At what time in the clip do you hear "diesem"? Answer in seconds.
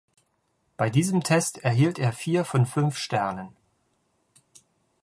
0.89-1.21